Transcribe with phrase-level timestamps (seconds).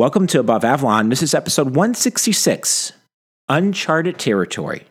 [0.00, 1.10] Welcome to Above Avalon.
[1.10, 2.92] This is episode 166
[3.50, 4.86] Uncharted Territory.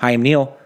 [0.00, 0.58] Hi, I'm Neil.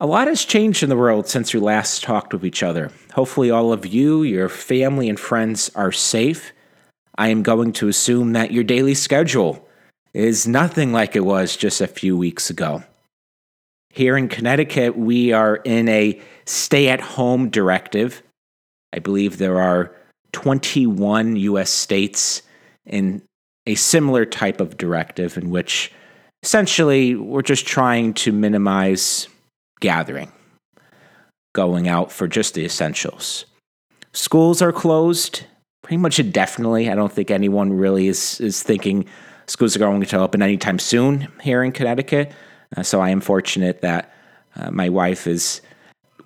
[0.00, 2.90] A lot has changed in the world since we last talked with each other.
[3.12, 6.52] Hopefully, all of you, your family, and friends are safe.
[7.16, 9.64] I am going to assume that your daily schedule
[10.12, 12.82] is nothing like it was just a few weeks ago.
[13.90, 18.24] Here in Connecticut, we are in a stay at home directive.
[18.92, 19.94] I believe there are
[20.32, 22.42] 21 US states
[22.86, 23.22] in
[23.66, 25.92] a similar type of directive in which
[26.42, 29.28] essentially we're just trying to minimize
[29.80, 30.32] gathering,
[31.54, 33.44] going out for just the essentials.
[34.12, 35.44] Schools are closed
[35.82, 36.90] pretty much indefinitely.
[36.90, 39.06] I don't think anyone really is, is thinking
[39.46, 42.32] schools are going to open anytime soon here in Connecticut.
[42.76, 44.12] Uh, so I am fortunate that
[44.56, 45.60] uh, my wife is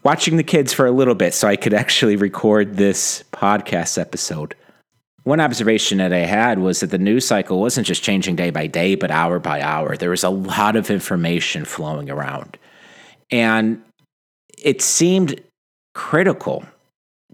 [0.02, 4.55] watching the kids for a little bit so I could actually record this podcast episode.
[5.24, 8.66] One observation that I had was that the news cycle wasn't just changing day by
[8.66, 9.96] day, but hour by hour.
[9.96, 12.59] There was a lot of information flowing around.
[13.30, 13.82] And
[14.59, 15.41] it seemed
[15.95, 16.65] critical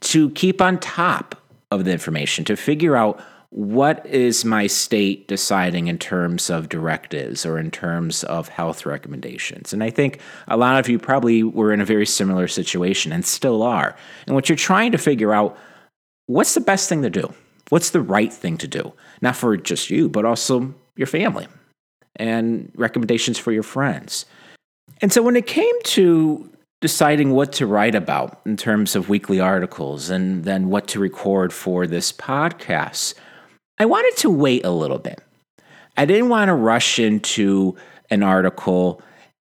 [0.01, 1.35] to keep on top
[1.71, 3.21] of the information, to figure out
[3.51, 9.73] what is my state deciding in terms of directives or in terms of health recommendations?
[9.73, 13.25] And I think a lot of you probably were in a very similar situation and
[13.25, 13.97] still are.
[14.27, 15.57] And what you're trying to figure out
[16.27, 17.33] what's the best thing to do?
[17.71, 18.93] What's the right thing to do?
[19.23, 21.47] Not for just you, but also your family
[22.17, 24.27] and recommendations for your friends.
[25.01, 29.41] And so when it came to deciding what to write about in terms of weekly
[29.41, 33.15] articles and then what to record for this podcast,
[33.79, 35.23] I wanted to wait a little bit.
[35.97, 37.77] I didn't want to rush into
[38.11, 39.03] an article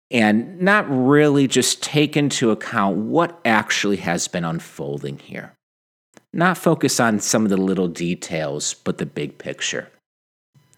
[0.09, 5.53] and not really just take into account what actually has been unfolding here.
[6.33, 9.89] Not focus on some of the little details, but the big picture.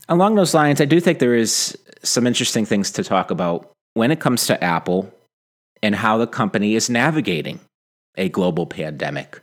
[0.10, 4.12] Along those lines, I do think there is some interesting things to talk about when
[4.12, 5.12] it comes to Apple
[5.82, 7.60] and how the company is navigating
[8.16, 9.42] a global pandemic.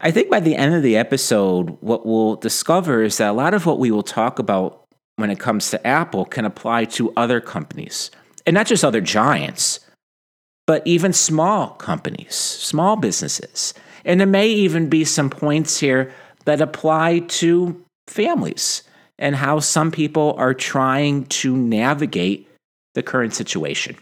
[0.00, 3.54] I think by the end of the episode, what we'll discover is that a lot
[3.54, 4.84] of what we will talk about
[5.16, 8.10] when it comes to Apple can apply to other companies,
[8.46, 9.80] and not just other giants,
[10.66, 13.74] but even small companies, small businesses.
[14.04, 16.12] And there may even be some points here
[16.44, 18.84] that apply to families
[19.18, 22.48] and how some people are trying to navigate
[22.94, 23.96] the current situation.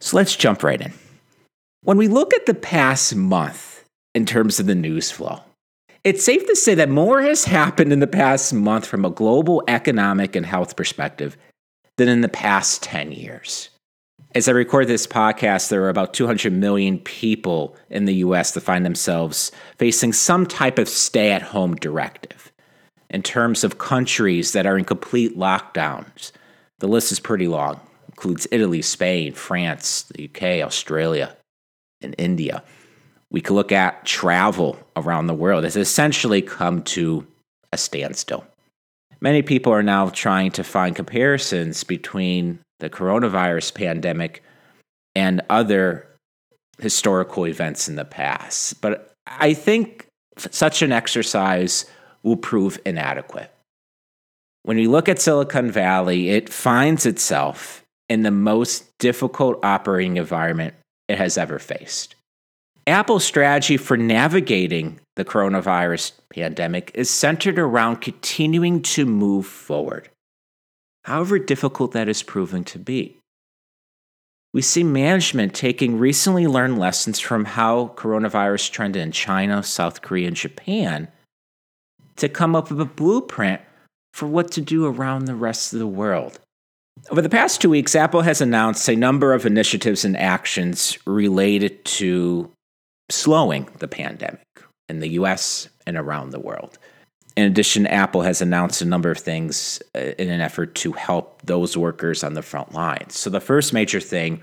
[0.00, 0.92] So let's jump right in.
[1.82, 3.81] When we look at the past month,
[4.14, 5.40] in terms of the news flow.
[6.04, 9.62] It's safe to say that more has happened in the past month from a global
[9.68, 11.36] economic and health perspective
[11.96, 13.70] than in the past 10 years.
[14.34, 18.62] As I record this podcast, there are about 200 million people in the US that
[18.62, 22.50] find themselves facing some type of stay at home directive.
[23.10, 26.32] In terms of countries that are in complete lockdowns,
[26.78, 27.74] the list is pretty long.
[27.74, 31.36] It includes Italy, Spain, France, the UK, Australia,
[32.00, 32.64] and India
[33.32, 35.64] we could look at travel around the world.
[35.64, 37.26] It's essentially come to
[37.72, 38.44] a standstill.
[39.20, 44.42] Many people are now trying to find comparisons between the coronavirus pandemic
[45.14, 46.06] and other
[46.78, 48.80] historical events in the past.
[48.80, 50.06] But I think
[50.36, 51.86] such an exercise
[52.22, 53.50] will prove inadequate.
[54.64, 60.74] When you look at Silicon Valley, it finds itself in the most difficult operating environment
[61.08, 62.14] it has ever faced.
[62.86, 70.08] Apple's strategy for navigating the coronavirus pandemic is centered around continuing to move forward,
[71.04, 73.16] however difficult that is proving to be.
[74.52, 80.28] We see management taking recently learned lessons from how coronavirus trended in China, South Korea,
[80.28, 81.08] and Japan
[82.16, 83.62] to come up with a blueprint
[84.12, 86.38] for what to do around the rest of the world.
[87.10, 91.82] Over the past two weeks, Apple has announced a number of initiatives and actions related
[91.86, 92.50] to
[93.12, 94.40] slowing the pandemic
[94.88, 96.78] in the US and around the world.
[97.36, 101.40] In addition, Apple has announced a number of things uh, in an effort to help
[101.42, 103.16] those workers on the front lines.
[103.16, 104.42] So, the first major thing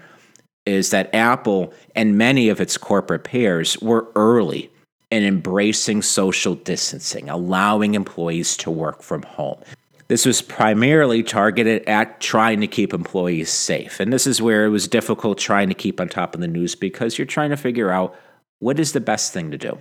[0.66, 4.72] is that Apple and many of its corporate peers were early
[5.12, 9.60] in embracing social distancing, allowing employees to work from home.
[10.08, 14.00] This was primarily targeted at trying to keep employees safe.
[14.00, 16.74] And this is where it was difficult trying to keep on top of the news
[16.74, 18.16] because you're trying to figure out
[18.60, 19.78] what is the best thing to do?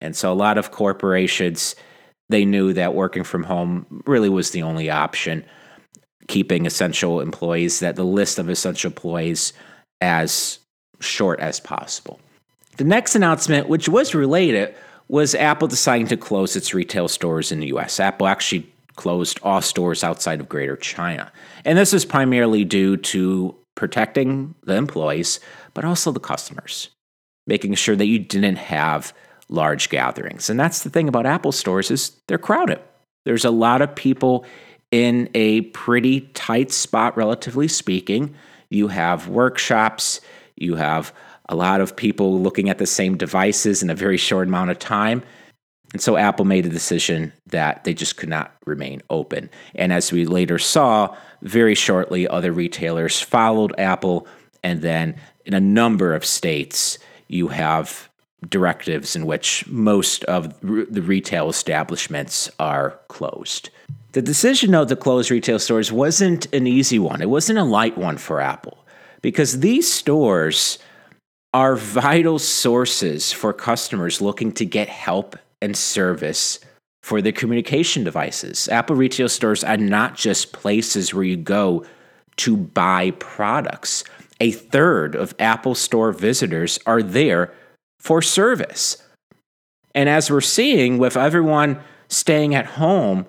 [0.00, 1.74] And so a lot of corporations,
[2.28, 5.44] they knew that working from home really was the only option,
[6.28, 9.52] keeping essential employees, that the list of essential employees
[10.00, 10.58] as
[11.00, 12.20] short as possible.
[12.76, 14.74] The next announcement, which was related,
[15.08, 18.00] was Apple deciding to close its retail stores in the US.
[18.00, 21.30] Apple actually closed all stores outside of Greater China.
[21.64, 25.38] And this is primarily due to protecting the employees,
[25.74, 26.88] but also the customers,
[27.46, 29.12] making sure that you didn't have
[29.48, 30.50] large gatherings.
[30.50, 32.80] And that's the thing about Apple stores is they're crowded.
[33.24, 34.44] There's a lot of people
[34.90, 38.34] in a pretty tight spot relatively speaking.
[38.70, 40.20] You have workshops,
[40.56, 41.12] you have
[41.48, 44.78] a lot of people looking at the same devices in a very short amount of
[44.78, 45.22] time.
[45.92, 49.48] And so Apple made a decision that they just could not remain open.
[49.74, 54.26] And as we later saw, very shortly, other retailers followed Apple.
[54.64, 58.08] And then in a number of states, you have
[58.48, 63.70] directives in which most of the retail establishments are closed.
[64.12, 67.20] The decision, though, to close retail stores wasn't an easy one.
[67.20, 68.78] It wasn't a light one for Apple
[69.20, 70.78] because these stores
[71.52, 76.60] are vital sources for customers looking to get help and service
[77.02, 78.68] for their communication devices.
[78.68, 81.84] Apple retail stores are not just places where you go
[82.36, 84.04] to buy products.
[84.40, 87.52] A third of Apple Store visitors are there
[87.98, 89.02] for service.
[89.94, 93.26] And as we're seeing with everyone staying at home,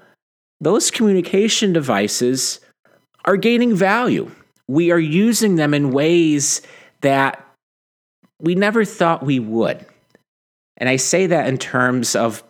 [0.59, 2.59] those communication devices
[3.25, 4.31] are gaining value.
[4.68, 6.62] We are using them in ways
[7.01, 7.44] that
[8.39, 9.86] we never thought we would.
[10.77, 12.44] And I say that in terms of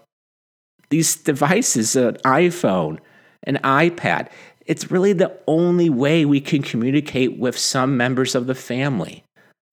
[0.89, 2.99] these devices an iPhone,
[3.43, 4.29] an iPad.
[4.67, 9.23] It's really the only way we can communicate with some members of the family,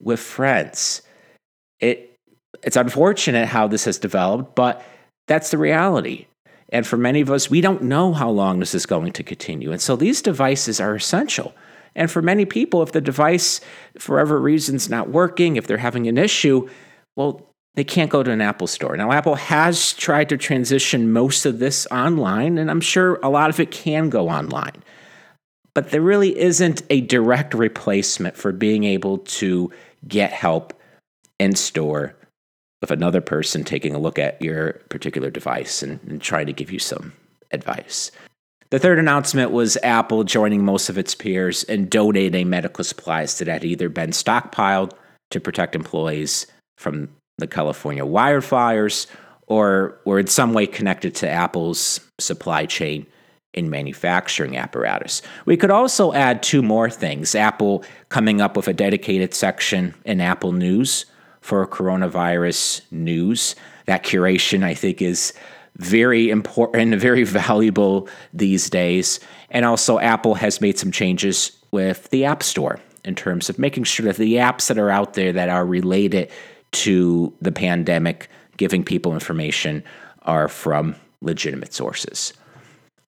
[0.01, 1.03] with friends.
[1.81, 2.17] It,
[2.63, 4.83] it's unfortunate how this has developed, but
[5.27, 6.27] that's the reality.
[6.71, 9.73] And for many of us, we don't know how long this is going to continue.
[9.73, 11.55] And so these devices are essential.
[11.97, 13.61] And for many people, if the device,
[13.99, 16.69] for whatever reason, is not working, if they're having an issue,
[17.17, 18.97] well, they can't go to an Apple store.
[18.97, 23.51] Now, Apple has tried to transition most of this online, and I'm sure a lot
[23.51, 24.83] of it can go online.
[25.75, 29.73] But there really isn't a direct replacement for being able to
[30.07, 30.81] get help
[31.41, 32.15] in store
[32.81, 36.71] with another person taking a look at your particular device and, and trying to give
[36.71, 37.13] you some
[37.51, 38.13] advice.
[38.71, 43.49] The third announcement was Apple joining most of its peers and donating medical supplies that
[43.49, 44.93] had either been stockpiled
[45.31, 47.09] to protect employees from
[47.39, 49.07] the California wildfires
[49.47, 53.07] or were in some way connected to Apple's supply chain
[53.53, 55.23] in manufacturing apparatus.
[55.47, 60.21] We could also add two more things Apple coming up with a dedicated section in
[60.21, 61.07] Apple News
[61.41, 63.55] for coronavirus news.
[63.87, 65.33] That curation, I think, is
[65.77, 69.21] very important, very valuable these days.
[69.51, 73.85] And also, Apple has made some changes with the App Store in terms of making
[73.85, 76.31] sure that the apps that are out there that are related
[76.75, 79.83] to the pandemic, giving people information,
[80.23, 82.33] are from legitimate sources.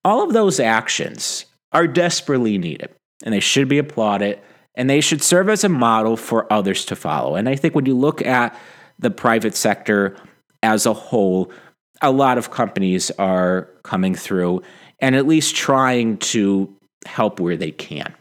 [0.05, 2.91] All of those actions are desperately needed,
[3.25, 4.41] and they should be applauded,
[4.75, 7.35] and they should serve as a model for others to follow.
[7.35, 8.59] And I think when you look at
[8.99, 10.17] the private sector
[10.63, 11.51] as a whole,
[12.03, 14.63] a lot of companies are coming through
[15.01, 16.75] and at least trying to
[17.05, 18.15] help where they can.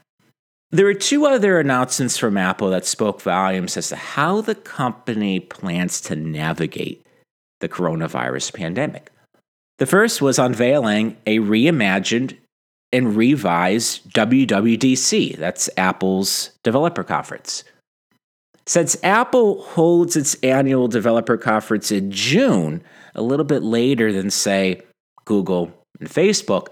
[0.71, 5.39] There were two other announcements from Apple that spoke volumes as to how the company
[5.39, 7.05] plans to navigate
[7.61, 9.11] the coronavirus pandemic.
[9.77, 12.37] The first was unveiling a reimagined
[12.91, 17.63] and revised WWDC, that's Apple's developer conference.
[18.65, 22.81] Since Apple holds its annual developer conference in June,
[23.13, 24.81] a little bit later than, say,
[25.25, 26.67] Google and Facebook,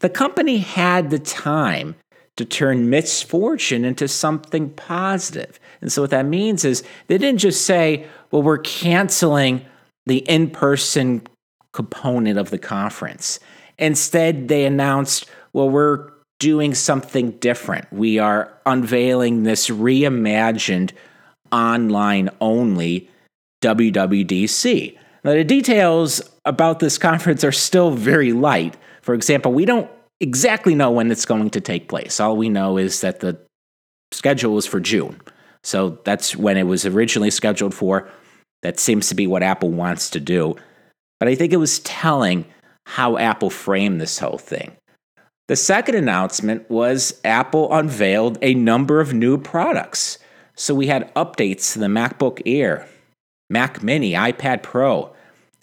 [0.00, 1.96] the company had the time
[2.36, 5.58] to turn misfortune into something positive.
[5.80, 9.64] And so, what that means is they didn't just say, well, we're canceling
[10.06, 11.26] the in person
[11.72, 13.40] component of the conference.
[13.78, 17.90] Instead, they announced, well, we're doing something different.
[17.92, 20.92] We are unveiling this reimagined
[21.52, 23.08] online only
[23.62, 24.98] WWDC.
[25.24, 28.76] Now, the details about this conference are still very light.
[29.02, 32.20] For example, we don't exactly know when it's going to take place.
[32.20, 33.38] All we know is that the
[34.12, 35.20] schedule was for June.
[35.62, 38.08] So that's when it was originally scheduled for.
[38.62, 40.56] That seems to be what Apple wants to do.
[41.18, 42.46] But I think it was telling
[42.86, 44.76] how Apple framed this whole thing.
[45.48, 50.18] The second announcement was Apple unveiled a number of new products.
[50.56, 52.88] So we had updates to the MacBook Air,
[53.50, 55.14] Mac Mini, iPad Pro,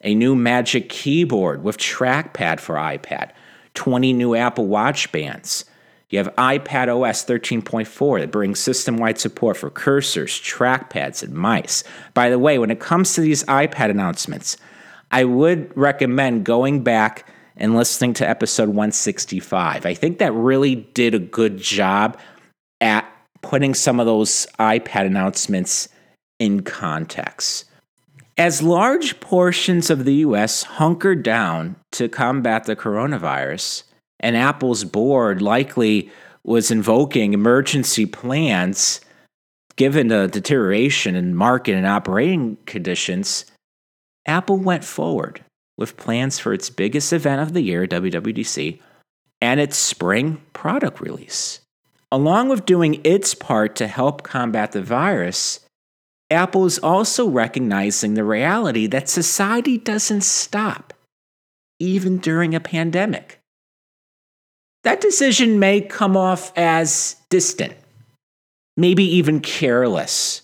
[0.04, 3.32] a new Magic Keyboard with trackpad for iPad,
[3.74, 5.66] 20 new Apple Watch bands.
[6.10, 11.84] You have iPad OS 13.4 that brings system wide support for cursors, trackpads, and mice.
[12.14, 14.58] By the way, when it comes to these iPad announcements,
[15.10, 17.28] I would recommend going back
[17.58, 19.86] and listening to episode 165.
[19.86, 22.20] I think that really did a good job
[22.80, 23.10] at
[23.42, 25.90] putting some of those iPad announcements
[26.40, 27.66] in context.
[28.38, 33.84] As large portions of the US hunkered down to combat the coronavirus,
[34.20, 36.12] and Apple's board likely
[36.44, 39.02] was invoking emergency plans
[39.76, 43.46] given the deterioration in market and operating conditions,
[44.26, 45.44] Apple went forward
[45.78, 48.80] with plans for its biggest event of the year, WWDC,
[49.42, 51.60] and its spring product release.
[52.12, 55.62] Along with doing its part to help combat the virus,
[56.30, 60.93] Apple is also recognizing the reality that society doesn't stop,
[61.80, 63.40] even during a pandemic.
[64.84, 67.74] That decision may come off as distant,
[68.76, 70.42] maybe even careless,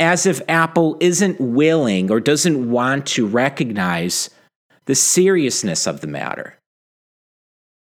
[0.00, 4.30] as if Apple isn't willing or doesn't want to recognize
[4.86, 6.58] the seriousness of the matter.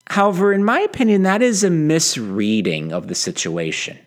[0.08, 3.98] However, in my opinion, that is a misreading of the situation.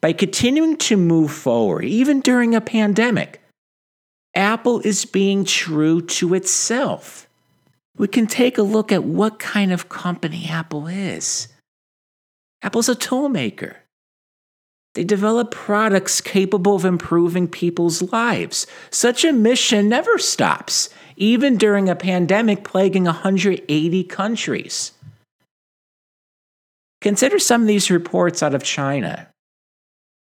[0.00, 3.41] By continuing to move forward, even during a pandemic,
[4.34, 7.28] Apple is being true to itself.
[7.96, 11.48] We can take a look at what kind of company Apple is.
[12.62, 13.76] Apple's a toolmaker.
[14.94, 18.66] They develop products capable of improving people's lives.
[18.90, 24.92] Such a mission never stops, even during a pandemic plaguing 180 countries.
[27.00, 29.28] Consider some of these reports out of China,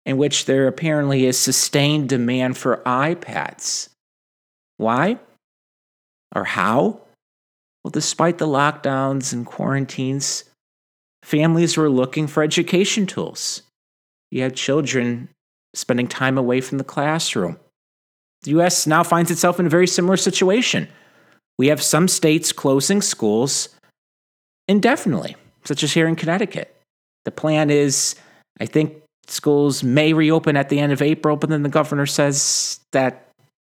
[0.07, 3.88] in which there apparently is sustained demand for iPads.
[4.76, 5.19] Why?
[6.35, 7.00] Or how?
[7.83, 10.45] Well, despite the lockdowns and quarantines,
[11.23, 13.62] families were looking for education tools
[14.30, 15.28] you have children
[15.75, 17.59] spending time away from the classroom.
[18.42, 20.88] The US now finds itself in a very similar situation.
[21.59, 23.69] We have some states closing schools
[24.66, 26.75] indefinitely, such as here in Connecticut.
[27.25, 28.14] The plan is,
[28.59, 28.95] I think
[29.31, 33.29] schools may reopen at the end of April, but then the governor says that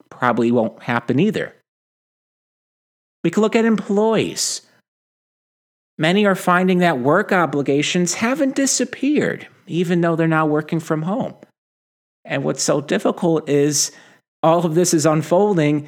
[0.10, 1.54] probably won't happen either.
[3.24, 4.62] We can look at employees.
[5.98, 11.34] Many are finding that work obligations haven't disappeared even though they're now working from home.
[12.26, 13.92] And what's so difficult is
[14.44, 15.88] all of this is unfolding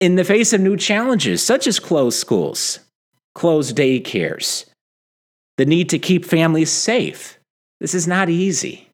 [0.00, 2.80] in the face of new challenges, such as closed schools,
[3.34, 4.66] closed daycares,
[5.56, 7.37] the need to keep families safe.
[7.80, 8.88] This is not easy.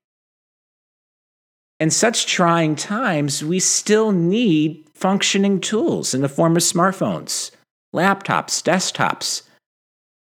[1.80, 7.50] In such trying times, we still need functioning tools in the form of smartphones,
[7.94, 9.42] laptops, desktops,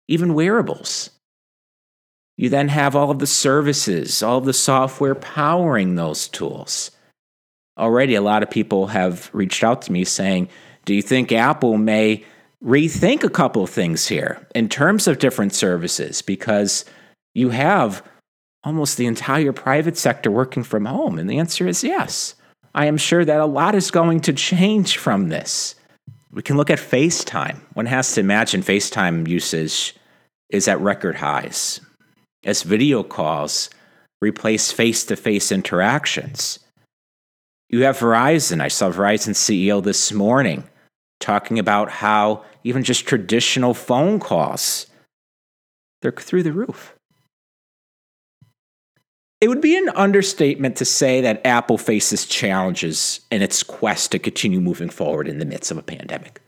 [0.08, 1.10] even wearables.
[2.36, 6.90] You then have all of the services, all of the software powering those tools.
[7.78, 10.48] Already, a lot of people have reached out to me saying,
[10.84, 12.24] Do you think Apple may
[12.64, 16.22] rethink a couple of things here in terms of different services?
[16.22, 16.84] Because
[17.34, 18.02] you have
[18.64, 21.18] almost the entire private sector working from home.
[21.18, 22.34] And the answer is yes.
[22.74, 25.74] I am sure that a lot is going to change from this.
[26.32, 27.60] We can look at FaceTime.
[27.74, 29.94] One has to imagine FaceTime usage
[30.50, 31.80] is at record highs
[32.44, 33.70] as video calls
[34.20, 36.58] replace face to face interactions.
[37.68, 38.60] You have Verizon.
[38.60, 40.64] I saw Verizon CEO this morning
[41.20, 44.86] talking about how even just traditional phone calls
[46.00, 46.94] they're through the roof.
[49.40, 54.18] It would be an understatement to say that Apple faces challenges in its quest to
[54.18, 56.40] continue moving forward in the midst of a pandemic.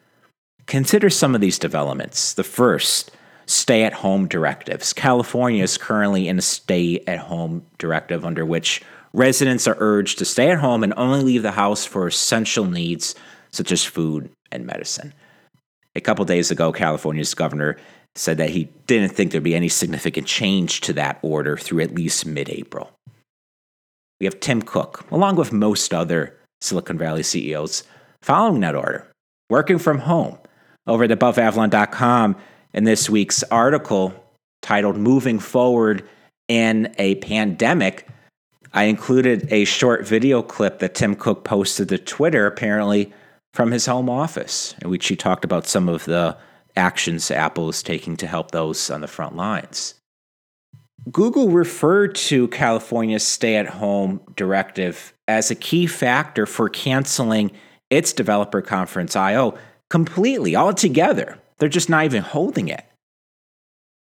[0.66, 2.34] Consider some of these developments.
[2.34, 3.12] The first,
[3.46, 4.92] stay at home directives.
[4.92, 8.82] California is currently in a stay at home directive under which
[9.12, 13.14] residents are urged to stay at home and only leave the house for essential needs
[13.50, 15.12] such as food and medicine.
[15.96, 17.76] A couple days ago, California's governor
[18.16, 21.94] said that he didn't think there'd be any significant change to that order through at
[21.94, 22.90] least mid April.
[24.18, 27.84] We have Tim Cook, along with most other Silicon Valley CEOs,
[28.20, 29.06] following that order,
[29.48, 30.38] working from home.
[30.86, 32.36] Over at AboveAvalon.com,
[32.72, 34.14] in this week's article
[34.62, 36.08] titled Moving Forward
[36.48, 38.06] in a Pandemic,
[38.72, 43.12] I included a short video clip that Tim Cook posted to Twitter, apparently
[43.52, 46.36] from his home office, in which he talked about some of the
[46.76, 49.94] actions Apple is taking to help those on the front lines.
[51.10, 57.50] Google referred to California's stay at home directive as a key factor for canceling
[57.88, 59.56] its developer conference I/O
[59.88, 61.38] completely, altogether.
[61.58, 62.84] They're just not even holding it.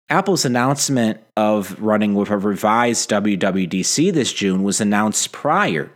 [0.08, 5.90] Apple's announcement of running with a revised WWDC this June was announced prior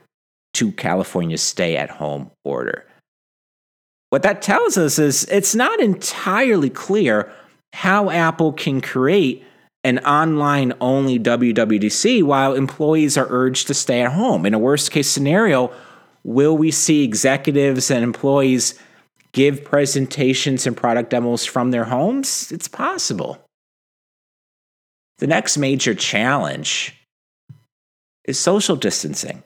[0.54, 2.87] to California's stay at home order.
[4.11, 7.33] What that tells us is it's not entirely clear
[7.73, 9.45] how Apple can create
[9.85, 14.47] an online only WWDC while employees are urged to stay at home.
[14.47, 15.73] In a worst case scenario,
[16.25, 18.79] will we see executives and employees
[19.33, 22.51] give presentations and product demos from their homes?
[22.51, 23.39] It's possible.
[25.19, 26.95] The next major challenge
[28.25, 29.43] is social distancing.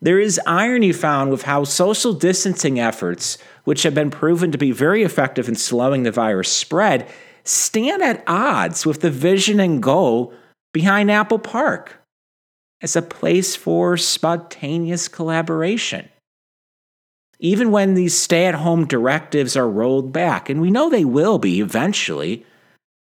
[0.00, 4.70] There is irony found with how social distancing efforts, which have been proven to be
[4.70, 7.08] very effective in slowing the virus spread,
[7.42, 10.32] stand at odds with the vision and goal
[10.72, 12.00] behind Apple Park
[12.80, 16.08] as a place for spontaneous collaboration.
[17.40, 21.38] Even when these stay at home directives are rolled back, and we know they will
[21.38, 22.44] be eventually,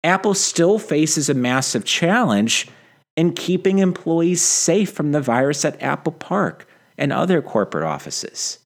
[0.02, 2.68] Apple still faces a massive challenge
[3.16, 6.66] in keeping employees safe from the virus at Apple Park
[6.98, 8.58] and other corporate offices.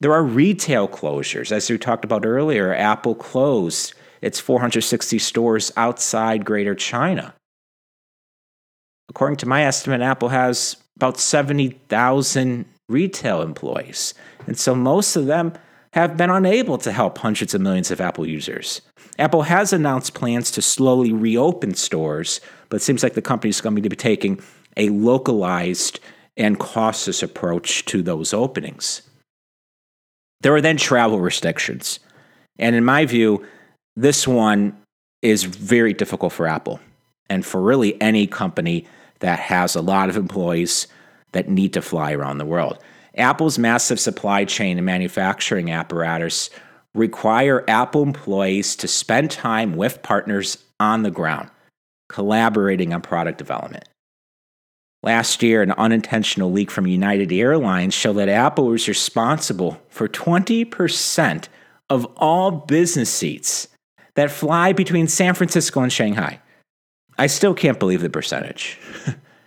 [0.00, 1.50] There are retail closures.
[1.50, 7.34] As we talked about earlier, Apple closed its 460 stores outside Greater China.
[9.08, 14.14] According to my estimate, Apple has about 70,000 retail employees.
[14.46, 15.52] And so most of them
[15.94, 18.82] have been unable to help hundreds of millions of Apple users.
[19.18, 23.60] Apple has announced plans to slowly reopen stores, but it seems like the company is
[23.60, 24.40] going to be taking
[24.76, 25.98] a localized
[26.38, 29.02] and cautious approach to those openings.
[30.40, 31.98] There are then travel restrictions.
[32.58, 33.44] And in my view,
[33.96, 34.76] this one
[35.20, 36.80] is very difficult for Apple
[37.28, 38.86] and for really any company
[39.18, 40.86] that has a lot of employees
[41.32, 42.78] that need to fly around the world.
[43.16, 46.50] Apple's massive supply chain and manufacturing apparatus
[46.94, 51.50] require Apple employees to spend time with partners on the ground,
[52.08, 53.88] collaborating on product development.
[55.02, 61.48] Last year, an unintentional leak from United Airlines showed that Apple was responsible for 20%
[61.88, 63.68] of all business seats
[64.14, 66.40] that fly between San Francisco and Shanghai.
[67.16, 68.78] I still can't believe the percentage.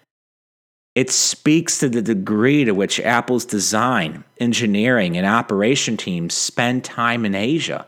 [0.96, 7.26] it speaks to the degree to which Apple's design, engineering, and operation teams spend time
[7.26, 7.88] in Asia.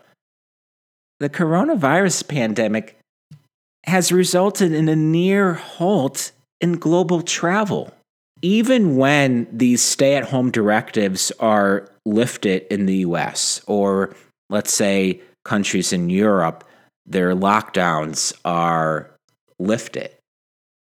[1.19, 2.99] The coronavirus pandemic
[3.86, 6.32] has resulted in a near halt
[6.63, 7.93] in global travel.
[8.41, 14.15] Even when these stay at home directives are lifted in the US, or
[14.49, 16.63] let's say countries in Europe
[17.06, 19.12] their lockdowns are
[19.60, 20.10] lifted.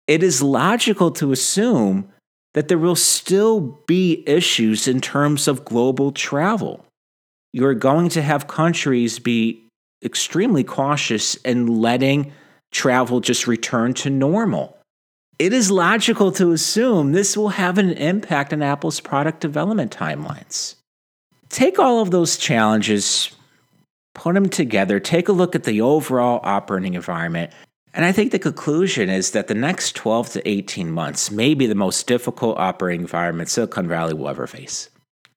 [0.08, 2.10] It is logical to assume
[2.54, 6.86] that there will still be issues in terms of global travel.
[7.54, 9.64] You're going to have countries be
[10.04, 12.32] extremely cautious in letting
[12.72, 14.78] travel just return to normal.
[15.38, 20.76] It is logical to assume this will have an impact on Apple's product development timelines.
[21.50, 23.32] Take all of those challenges,
[24.14, 27.52] put them together, take a look at the overall operating environment.
[27.94, 31.66] And I think the conclusion is that the next 12 to 18 months may be
[31.66, 34.90] the most difficult operating environment Silicon Valley will ever face.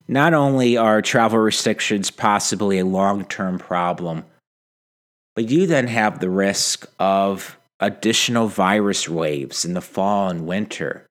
[0.07, 4.25] Not only are travel restrictions possibly a long term problem,
[5.35, 11.07] but you then have the risk of additional virus waves in the fall and winter.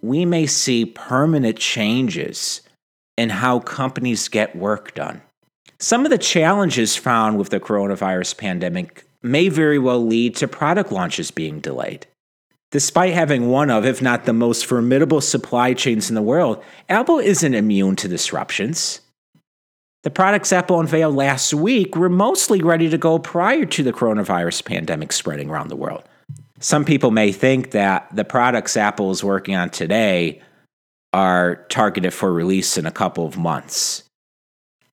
[0.00, 2.62] We may see permanent changes
[3.16, 5.22] in how companies get work done.
[5.78, 10.92] Some of the challenges found with the coronavirus pandemic may very well lead to product
[10.92, 12.06] launches being delayed.
[12.70, 17.18] Despite having one of, if not the most formidable supply chains in the world, Apple
[17.18, 19.00] isn't immune to disruptions.
[20.06, 24.64] The products Apple unveiled last week were mostly ready to go prior to the coronavirus
[24.64, 26.04] pandemic spreading around the world.
[26.60, 30.40] Some people may think that the products Apple is working on today
[31.12, 34.04] are targeted for release in a couple of months.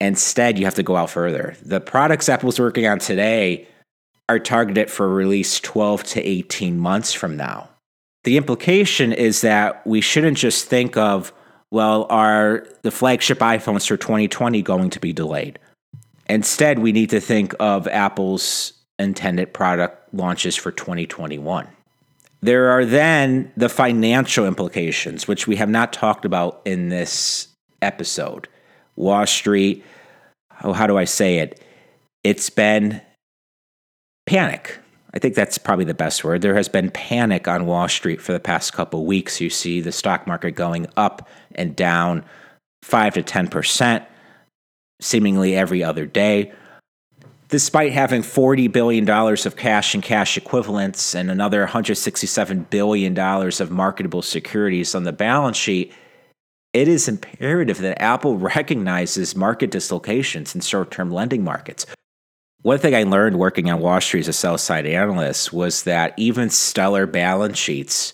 [0.02, 1.56] Instead, you have to go out further.
[1.62, 3.68] The products Apple's working on today
[4.30, 7.70] are targeted for release 12 to 18 months from now.
[8.24, 11.32] The implication is that we shouldn't just think of,
[11.74, 15.58] well, are the flagship iPhones for 2020 going to be delayed?
[16.30, 21.68] Instead, we need to think of Apple's intended product launches for 2021.
[22.42, 27.48] There are then the financial implications, which we have not talked about in this
[27.82, 28.48] episode.
[28.96, 29.84] Wall Street
[30.64, 31.60] oh, how do I say it?
[32.24, 33.02] It's been
[34.28, 34.78] panic.
[35.14, 36.42] I think that's probably the best word.
[36.42, 39.40] There has been panic on Wall Street for the past couple weeks.
[39.40, 42.26] You see the stock market going up and down
[42.82, 44.06] 5 to 10%
[45.00, 46.52] seemingly every other day.
[47.50, 54.24] Despite having $40 billion of cash and cash equivalents and another $167 billion of marketable
[54.24, 55.94] securities on the balance sheet,
[56.74, 61.86] it is imperative that Apple recognizes market dislocations in short term lending markets.
[62.64, 66.14] One thing I learned working on Wall Street as a sell side analyst was that
[66.16, 68.14] even stellar balance sheets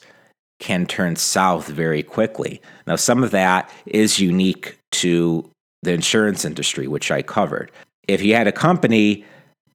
[0.60, 2.60] can turn south very quickly.
[2.88, 5.48] Now, some of that is unique to
[5.84, 7.72] the insurance industry, which I covered.
[8.08, 9.24] If you had a company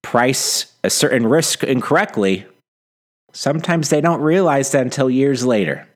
[0.02, 2.44] price a certain risk incorrectly,
[3.32, 5.86] sometimes they don't realize that until years later.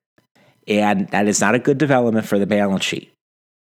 [0.69, 3.13] And that is not a good development for the balance sheet.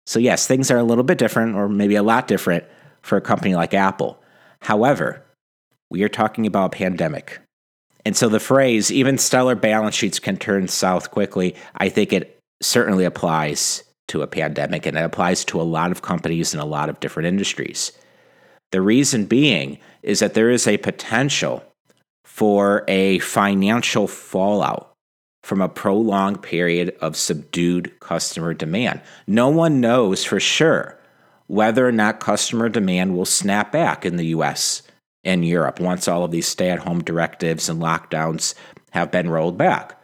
[0.05, 2.65] So, yes, things are a little bit different, or maybe a lot different
[3.03, 4.21] for a company like Apple.
[4.67, 5.25] However,
[5.91, 7.39] we are talking about a pandemic.
[8.05, 12.41] And so the phrase, even stellar balance sheets can turn south quickly, I think it
[12.61, 16.65] certainly applies to a pandemic and it applies to a lot of companies in a
[16.65, 17.93] lot of different industries.
[18.73, 21.63] The reason being is that there is a potential
[22.25, 24.93] for a financial fallout
[25.45, 29.01] from a prolonged period of subdued customer demand.
[29.29, 30.99] No one knows for sure
[31.47, 34.83] whether or not customer demand will snap back in the US
[35.25, 38.55] and Europe once all of these stay at home directives and lockdowns
[38.91, 40.01] have been rolled back.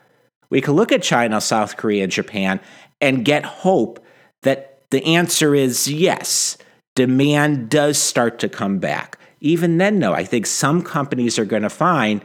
[0.51, 2.61] We could look at China, South Korea, and Japan
[3.01, 4.05] and get hope
[4.43, 6.59] that the answer is yes,
[6.95, 9.19] demand does start to come back.
[9.41, 12.23] Even then, though, I think some companies are going to find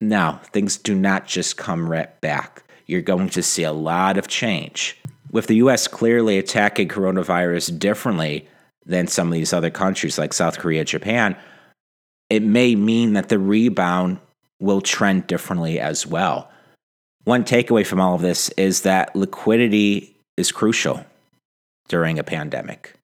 [0.00, 2.64] no, things do not just come right back.
[2.86, 8.48] You're going to see a lot of change with the US clearly attacking coronavirus differently
[8.86, 11.36] than some of these other countries like South Korea, Japan,
[12.30, 14.18] it may mean that the rebound
[14.60, 16.50] will trend differently as well.
[17.24, 21.04] One takeaway from all of this is that liquidity is crucial
[21.88, 22.94] during a pandemic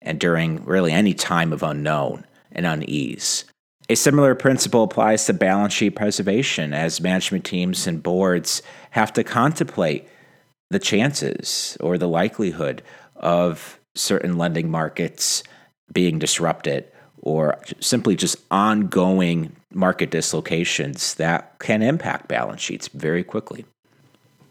[0.00, 3.44] and during really any time of unknown and unease.
[3.88, 9.22] A similar principle applies to balance sheet preservation as management teams and boards have to
[9.22, 10.08] contemplate
[10.70, 12.82] the chances or the likelihood
[13.14, 15.42] of certain lending markets
[15.92, 16.84] being disrupted
[17.22, 23.64] or simply just ongoing market dislocations that can impact balance sheets very quickly.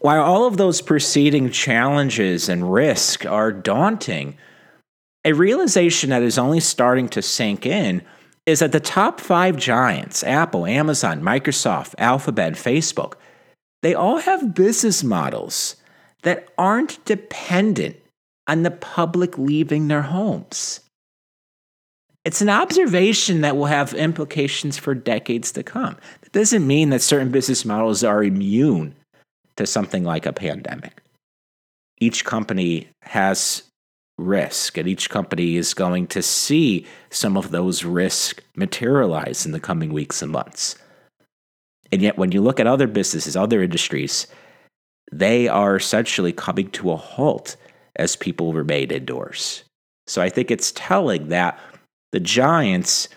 [0.00, 4.36] While all of those preceding challenges and risk are daunting,
[5.24, 8.02] a realization that is only starting to sink in
[8.44, 13.14] is that the top five giants Apple, Amazon, Microsoft, Alphabet, Facebook
[13.82, 15.76] they all have business models
[16.26, 17.96] that aren't dependent
[18.48, 20.80] on the public leaving their homes.
[22.24, 25.96] It's an observation that will have implications for decades to come.
[26.22, 28.96] That doesn't mean that certain business models are immune
[29.56, 31.00] to something like a pandemic.
[32.00, 33.62] Each company has
[34.18, 39.60] risk, and each company is going to see some of those risks materialize in the
[39.60, 40.74] coming weeks and months.
[41.92, 44.26] And yet, when you look at other businesses, other industries,
[45.12, 47.56] they are essentially coming to a halt
[47.96, 49.64] as people remain indoors.
[50.06, 51.58] So I think it's telling that
[52.12, 53.08] the Giants,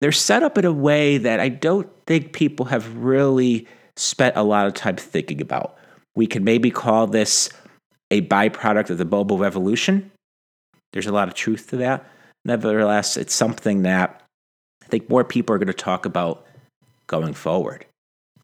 [0.00, 4.42] they're set up in a way that I don't think people have really spent a
[4.42, 5.76] lot of time thinking about.
[6.14, 7.50] We can maybe call this
[8.10, 10.10] a byproduct of the mobile revolution.
[10.92, 12.08] There's a lot of truth to that.
[12.44, 14.22] Nevertheless, it's something that
[14.84, 16.46] I think more people are going to talk about
[17.06, 17.86] going forward.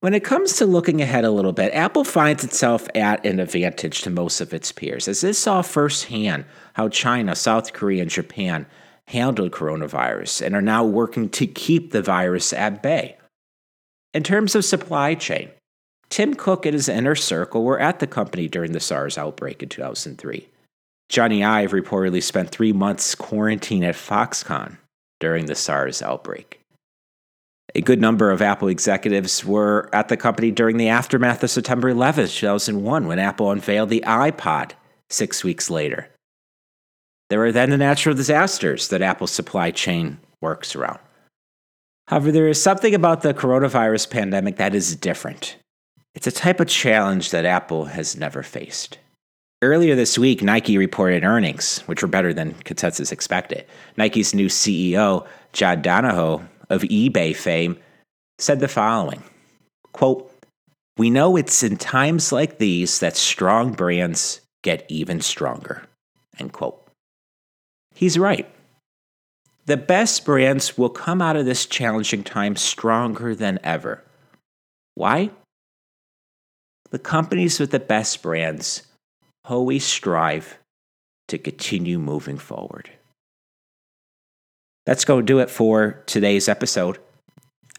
[0.02, 4.02] When it comes to looking ahead a little bit, Apple finds itself at an advantage
[4.02, 8.66] to most of its peers, as it saw firsthand how China, South Korea, and Japan
[9.06, 13.16] handled coronavirus and are now working to keep the virus at bay.
[14.12, 15.50] In terms of supply chain,
[16.08, 19.68] Tim Cook and his inner circle were at the company during the SARS outbreak in
[19.68, 20.48] 2003.
[21.12, 24.78] Jony Ive reportedly spent three months quarantined at Foxconn
[25.20, 26.61] during the SARS outbreak.
[27.74, 31.88] A good number of Apple executives were at the company during the aftermath of September
[31.88, 34.72] 11, 2001, when Apple unveiled the iPod
[35.08, 36.08] six weeks later.
[37.30, 40.98] There were then the natural disasters that Apple's supply chain works around.
[42.08, 45.56] However, there is something about the coronavirus pandemic that is different.
[46.14, 48.98] It's a type of challenge that Apple has never faced.
[49.62, 53.64] Earlier this week, Nike reported earnings, which were better than consensus expected.
[53.96, 57.76] Nike's new CEO, John Donahoe, of eBay fame,
[58.38, 59.22] said the following
[59.92, 60.32] quote,
[60.96, 65.82] We know it's in times like these that strong brands get even stronger.
[66.38, 66.82] End quote.
[67.94, 68.50] He's right.
[69.66, 74.02] The best brands will come out of this challenging time stronger than ever.
[74.94, 75.30] Why?
[76.90, 78.82] The companies with the best brands
[79.44, 80.58] always strive
[81.28, 82.90] to continue moving forward.
[84.84, 86.98] That's going to do it for today's episode.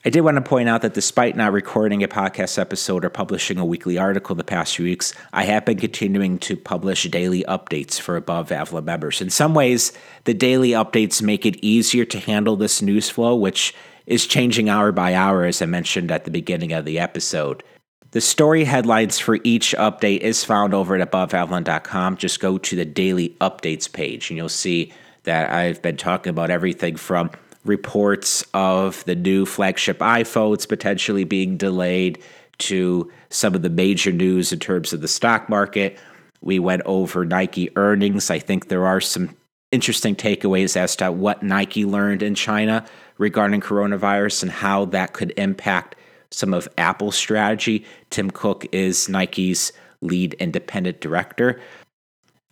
[0.05, 3.57] I did want to point out that despite not recording a podcast episode or publishing
[3.57, 7.99] a weekly article the past few weeks, I have been continuing to publish daily updates
[7.99, 9.21] for Above Avalon members.
[9.21, 9.93] In some ways,
[10.25, 13.73] the daily updates make it easier to handle this news flow, which
[14.05, 17.63] is changing hour by hour, as I mentioned at the beginning of the episode.
[18.11, 22.17] The story headlines for each update is found over at aboveavalon.com.
[22.17, 24.91] Just go to the daily updates page and you'll see
[25.23, 27.31] that I've been talking about everything from
[27.65, 32.21] reports of the new flagship iPhones potentially being delayed
[32.59, 35.97] to some of the major news in terms of the stock market.
[36.41, 38.29] We went over Nike earnings.
[38.29, 39.35] I think there are some
[39.71, 42.85] interesting takeaways as to what Nike learned in China
[43.17, 45.95] regarding coronavirus and how that could impact
[46.31, 47.85] some of Apple's strategy.
[48.09, 51.59] Tim Cook is Nike's lead independent director.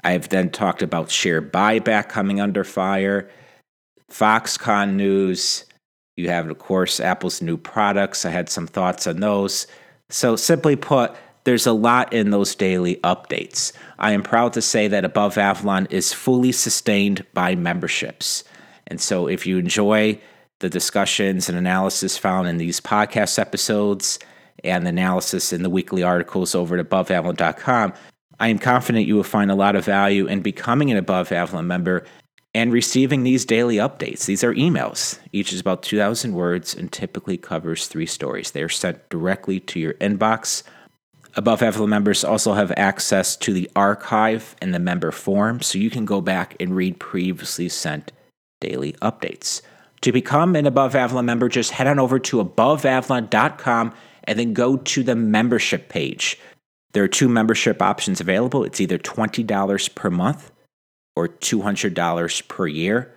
[0.04, 3.30] I've then talked about share buyback coming under fire.
[4.12, 5.66] Foxconn news.
[6.18, 8.26] You have, of course, Apple's new products.
[8.26, 9.68] I had some thoughts on those.
[10.10, 13.72] So, simply put, there's a lot in those daily updates.
[13.98, 18.44] I am proud to say that Above Avalon is fully sustained by memberships.
[18.88, 20.20] And so, if you enjoy
[20.60, 24.20] the discussions and analysis found in these podcast episodes
[24.64, 27.94] and the analysis in the weekly articles over at aboveavalon.com,
[28.42, 31.68] I am confident you will find a lot of value in becoming an Above Avalon
[31.68, 32.06] member
[32.56, 34.26] and receiving these daily updates.
[34.26, 35.20] These are emails.
[35.32, 38.50] Each is about 2,000 words and typically covers three stories.
[38.50, 40.64] They are sent directly to your inbox.
[41.36, 45.92] Above Avalon members also have access to the archive and the member forum, so you
[45.92, 48.12] can go back and read previously sent
[48.60, 49.62] daily updates.
[50.02, 54.78] To become an Above Avalon member, just head on over to aboveavalon.com and then go
[54.78, 56.40] to the membership page.
[56.94, 58.64] There are two membership options available.
[58.64, 60.52] It's either $20 per month
[61.16, 63.14] or $200 per year.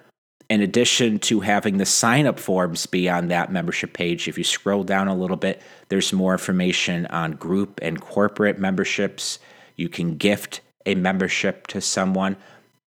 [0.50, 4.44] In addition to having the sign up forms be on that membership page, if you
[4.44, 9.38] scroll down a little bit, there's more information on group and corporate memberships.
[9.76, 12.36] You can gift a membership to someone.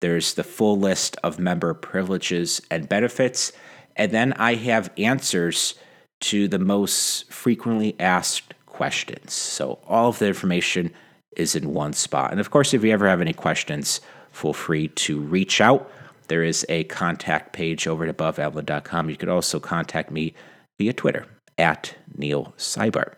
[0.01, 3.53] There's the full list of member privileges and benefits.
[3.97, 5.75] And then I have answers
[6.21, 9.33] to the most frequently asked questions.
[9.33, 10.93] So all of the information
[11.37, 12.31] is in one spot.
[12.31, 15.91] And of course, if you ever have any questions, feel free to reach out.
[16.29, 19.11] There is a contact page over at aboveavalon.com.
[19.11, 20.35] You could also contact me
[20.79, 21.27] via Twitter
[21.59, 23.15] at Neil Cybart.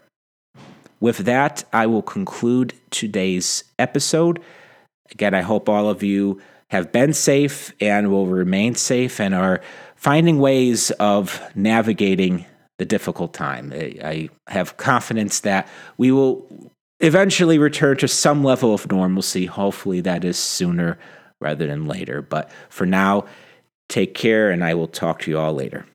[1.01, 4.41] With that, I will conclude today's episode.
[5.13, 9.61] Again, I hope all of you have been safe and will remain safe and are
[9.97, 12.47] finding ways of navigating
[12.79, 13.73] the difficult time.
[13.73, 19.47] I have confidence that we will eventually return to some level of normalcy.
[19.47, 20.99] Hopefully, that is sooner
[21.41, 22.23] rather than later.
[22.23, 23.27] But for now,
[23.89, 25.87] take care, and I will talk to you all later.